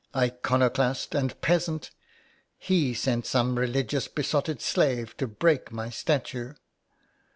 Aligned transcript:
Iconoclast 0.15 1.13
and 1.13 1.39
peasant 1.41 1.91
I 1.93 1.97
He 2.57 2.93
sent 2.95 3.27
some 3.27 3.55
religion 3.59 4.01
besotted 4.15 4.59
slave 4.59 5.15
to 5.17 5.27
break 5.27 5.71
my 5.71 5.91
statue." 5.91 6.55